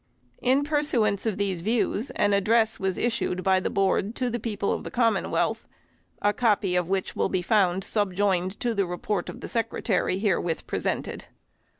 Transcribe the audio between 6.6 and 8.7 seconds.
of which will be found subjoined